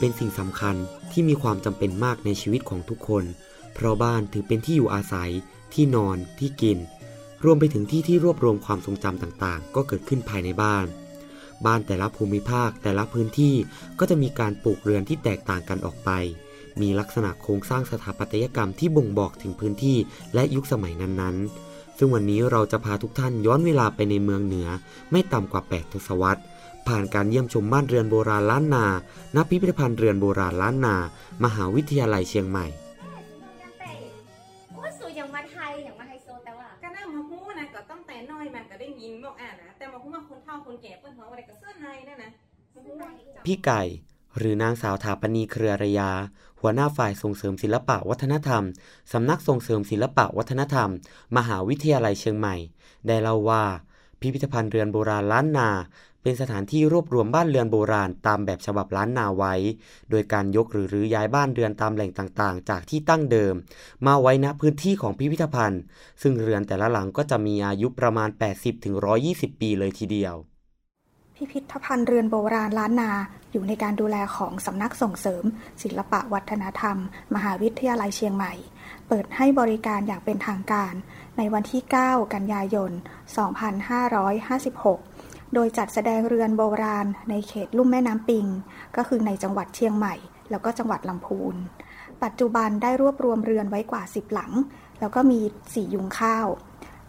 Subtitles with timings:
[0.00, 0.76] เป็นสิ่งสำคัญ
[1.12, 3.24] ที่มีความจำเป็นมากในชีวิตของทุกคน
[3.74, 5.30] เพราะบ้านถือเป็นที่อยู่อาศัย
[5.72, 6.78] ที่นอนที่กิน
[7.44, 10.86] รวมไปถึงที่ที่รวบรวมความทรงจำต่างๆ ก็เกิดขึ้นภายในบ้าน
[11.66, 13.54] บ้านแต่ละภูมิภาคแต่ละพื้นที่
[13.98, 16.10] ก็จะมีการปลูกเรือนที่แตกต่างกันออกไป
[16.80, 19.96] มีลักษณะโครงสร้างสถาปัตยกรรมที่บ่งบอกถึงพื้นที่
[20.34, 21.69] และยุคสมัยนั้นๆ
[22.02, 24.68] ซึ่งวันนี้เราจะพาทุกท่านย้อนเวลาไปในเมืองเหนือ
[25.10, 26.42] ไม่ต่ำกว่า 8 ทศวรรษ
[26.88, 28.86] ผ่านการเยี่ยมชมบ้านเรือนโบราณล้านนา
[29.36, 30.96] ณ พิพิธภัณฑ์เรือนโบราณล้านนา
[31.44, 32.66] มหาวิทยาลัยเชียงใหม่
[34.98, 42.30] สูอย่างมาไทยอย่างมาไฮโซแต่ว่าก็น่ามาหู้นะก็ต้องแต่น้อยมันก็ได้ยินบอกอ่านะแต่มาหู้ว่าคนเฒ่าคนแก่เปิ้นหัวอะไรก็เสื้อในนั่นนะ
[43.46, 43.80] พี่ไก่
[44.36, 46.10] หรือนางสาวถาปณีเครือระยา
[46.60, 48.64] หัวหน้าฝ่ายส่งเสริมศิลปะวัฒนธรรม
[49.12, 50.90] สำนักส่งเสริมศิลปะวัฒนธรรม
[51.36, 52.56] มหาวิทยาลัยเชียงใหม่
[53.06, 53.64] ได้เล่าว่า
[54.20, 55.70] พิพิธภัณฑ์เรือนโบราณล้านนา
[56.22, 59.54] เป็นสถานที่รวบรวมบ้านเรือนโบราณตามแบบฉบับล้านนาไว้
[60.10, 63.54] โดยการยกหรือรื้อย้ายบ้านเรือนตามแหล่งต่างๆ จากที่ตั้งเดิม
[64.06, 65.82] มาไว้ณพื้นที่ของพิพิธภัณฑ์
[66.22, 68.28] ซึ่งเรือนแต่ละหลังก็จะมีอายุประมาณ
[68.94, 70.34] 80-120 ปีเลยทีเดียว
[71.42, 73.10] พิพิธภัณฑ์เรือนโบราณล้านนา
[73.52, 75.44] อยู่ในการดูแลของสำนักส่งเสริม
[75.82, 76.96] ศิลปะวัฒนธรรม
[77.34, 78.52] มหาวิทยาลัยเชียงใหม่
[79.08, 80.94] เปิดให้บริการอย่างเป็นทางการ
[81.38, 82.90] ในวันที่ 9 กันยายน
[84.62, 88.46] 2556 โดยจัดแสดงเรือนโบราณ ในเขตลุ่มแม่น้ำปิง
[88.96, 90.14] ก็คือในจังหวัดเชียงใหม่
[90.50, 91.54] แล้วก็จังหวัดลำพูน
[92.22, 94.52] ปัจจุบันได้รวบรวมเรือนไว้กว่า 10 หลัง
[95.00, 95.40] แล้วก็มี
[95.74, 96.46] สี่ยุงข้าว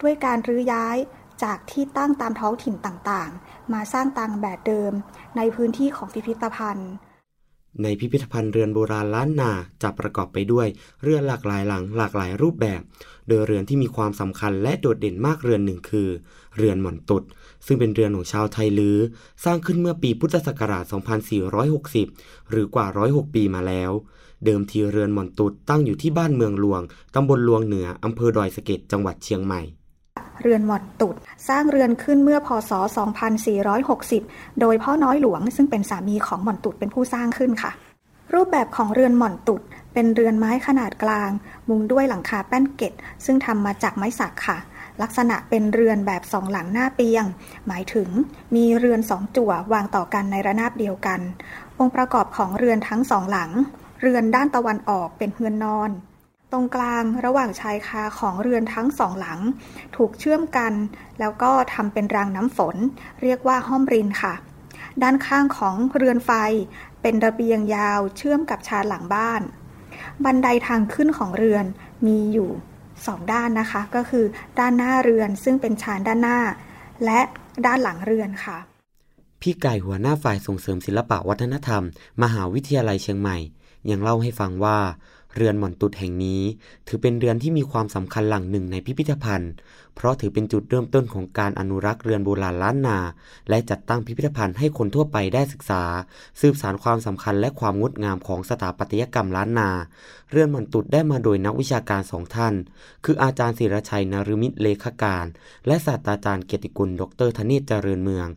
[0.00, 0.96] ด้วยการรื้อย้าย
[1.44, 4.92] จากที่ตั้งตามท้องถิ่นต่างๆ มาสร้างตามแบบเดิม
[5.36, 6.92] ในพื้นที่ของพิพิธภัณฑ์
[7.82, 10.66] ในพิพิธภัณฑ์เรือนโบราณล้านนาจะประกอบไปด้วย
[11.02, 12.80] เรือนหลากหลายหลังหลากหลายรูปแบบ
[13.28, 16.08] โดยเรือนที่มีความสำคัญและโดดเด่นมากเรือนหนึ่งคือ
[16.56, 17.22] เรือนหม่อนตุด
[17.66, 18.98] ซึ่งเป็นเรือนของชาวไทยลือ
[19.44, 20.84] สร้างขึ้นเมื่อปีพุทธศักราช
[21.66, 23.90] 2460 หรือกว่า 106 ปีมาแล้ว
[24.44, 26.82] เดิมทีเรือนหม่อนตุดตั้งอยู่ที่บ้านเมืองหลวง
[27.14, 29.60] ตำบลหลวงเหนือ อำเภอดอยสะเก็ด จังหวัดเชียงใหม่
[30.42, 31.14] เรือนหมอนตุด
[31.48, 32.72] สร้างเรือนขึ้นเมื่อพศ
[33.66, 37.72] 2460 โดยพ่อน้อยหลวงซึ่งเป็นสามีของหมอนตุดเป็นผู้สร้างขึ้นค่ะ
[38.34, 39.60] รูปแบบของเรือนหมอนตุด
[39.92, 41.30] เป็นเรือนไม้ขนาดกลาง
[41.68, 42.92] มุงด้วยหลังคาแป้นเกต
[43.24, 44.58] ซึ่งทำมาจากไม้สักค่ะ
[45.02, 47.24] ลักษณะเป็นเรือนแบบสองหลังหน้าเปียง
[47.66, 48.08] หมายถึง
[48.54, 51.20] มีเรือนสองจั่ววางต่อกันในระนาบเดียวกัน
[51.78, 53.50] องค์ประกอบของเรือนทั้งสองหลัง
[54.00, 55.90] เรือนด้านตะวันออกเป็นเฮือนนอน
[56.52, 59.40] ตรงกลางระหว่างชายคาของเรือนทั้งสองหลัง
[59.96, 60.72] ถูกเชื่อมกัน
[61.20, 62.76] แล้วก็ทำเป็นรางน้ำฝน
[63.22, 64.34] เรียกว่าห้อมรินค่ะ
[65.02, 66.30] ด้านข้างของเรือนไฟ
[67.02, 69.42] เป็นระเบียงยาวเชื่อมกับชานหลังบ้าน
[70.24, 71.64] บันไดทางขึ้นของเรือน
[72.06, 72.50] มีอยู่
[73.06, 74.24] สองด้านนะคะ ก็คือ
[74.58, 76.38] ด้านหน้าเรือนซึ่งเป็นชานด้านหน้า
[77.04, 77.20] และ
[77.66, 78.58] ด้านหลังเรือนค่ะ
[79.40, 81.82] พี่ไก่หัวหน้าฝ่ายส่งเสริมศิลปะวัฒนธรรม
[82.22, 83.36] มหาวิทยาลัยเชียงใหม่
[83.90, 84.78] ยังเล่าให้ฟังว่า
[85.38, 86.42] เรือนหม่อนตุดแห่งนี้
[86.86, 89.52] ถือเป็นเรือนที่มีความสำคัญหลังหนึ่งในพิพิธภัณฑ์
[89.94, 92.98] เพราะถือเป็นจุดเริ่มต้นของการอนุรักษ์เรือนโบราณล้านนา
[93.48, 95.82] และจัดตั้งพิพิธภัณฑ์ให้คนทั่วไปได้ศึกษา
[96.40, 99.70] สืบสานความสำคัญและความงดงามของสถาปัตยกรรมล้านนา
[100.30, 102.54] เรือนหม่อนตุดได้มาโดยนักวิชาการสองท่าน
[103.04, 105.26] คืออาจารย์ศิรชัยนรุมิตรเลขาการ
[105.66, 108.28] และศาสตราจารย์เกียรติกุล ดรธเนศเจริญเมือง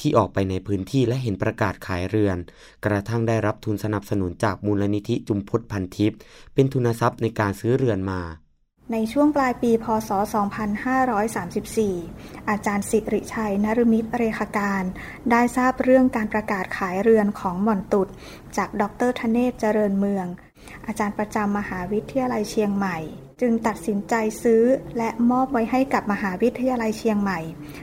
[0.00, 2.38] ที่ออกไปในพื้นที่และเห็นประกาศขายเรือน
[2.84, 6.18] กระทั่งได้รับทุนสนับสนุนจากมูลนิธิจุมพศพันทิพย์
[6.54, 8.20] เป็นทุนทรัพย์ในการซื้อเรือนมา
[8.92, 10.10] ในช่วงปลายปีพศ
[11.30, 14.84] 2534 อาจารย์สิริชัยนรมิตรเรขาการ
[15.30, 18.08] ได้ทราบเรื่องการประกาศขายเรือนของหม่อนตุด
[18.56, 20.26] จากดรธเนศเจริญเมือง
[20.86, 22.96] อาจารย์ประจำมหาวิทยาลัยเชียงใหม่
[23.40, 24.62] จึงตัดสินใจซื้อ
[24.98, 27.40] และมอบไว้ให้กับมหาวิทยาลัยเชียงใหม่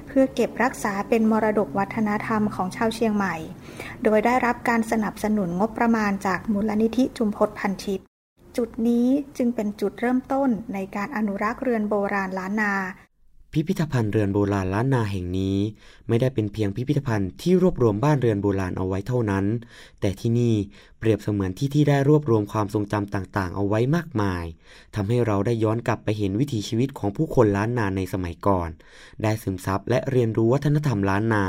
[0.07, 3.35] เพื่อเก็บรักษาเป็นมรดกวัฒนธรรมของชาวเชียงใหม่
[4.03, 8.06] โดยได้รับการสนับสนุนงบประมาณจากมูลนิธิจุมพศพันทิพย
[8.57, 9.07] จุดนี้
[9.37, 12.73] จึงเป็นจุดเริ่มต้นในการอนุรักษ์เรือนโบราณล้านนา
[13.53, 15.57] พิพิธภัณฑ์เรือนโบราณล้านนาแห่งนี้
[16.07, 19.45] ไม่ได้เป็นเพียงพิพิธภัณฑ์ที่รวบรวมบ้านเรือนโบราณเอาไว้เท่านั้น
[19.99, 20.53] แต่ที่นี่
[20.99, 24.43] เปรียบเสมือนที่ที่ได้รวบรวมความทรงจำต่างๆ เอาไว้มากมาย
[24.95, 28.69] ทำให้เราได้ย้อนกลับไปเห็นวิถีชีวิตของผู้คนล้านนาในสมัยก่อน
[29.23, 31.45] ได้ซึมซับและเรียนรู้วัฒนธรรมล้านนา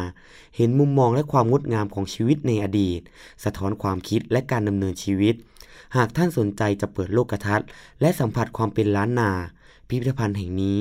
[0.57, 3.01] เห็นมุมมองและความงดงามของชีวิตในอดีต
[3.45, 5.35] สะท้อนความคิดและการดำเนินชีวิต
[5.97, 7.67] หากท่านสนใจจะเปิดโลกทัศน์
[8.01, 9.31] และสัมผัสความเป็นล้านนา
[9.89, 10.81] พิพิธภัณฑ์แห่งนี้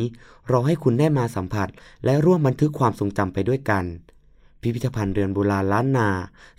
[0.51, 1.67] รอให้คุณได้มาสัมผัส
[2.05, 3.83] และร่วมบันทึกความทรงจำไปด้วยกัน
[4.61, 6.09] พิพิธภัณฑ์เรือนโบราณล้านนา